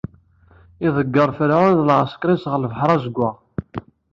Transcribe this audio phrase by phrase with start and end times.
[0.87, 3.35] Iḍeyyer Ferɛun d lɛesker-is ɣer lebḥeṛ azeggaɣ.